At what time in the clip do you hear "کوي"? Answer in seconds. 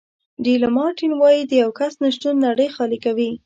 3.05-3.31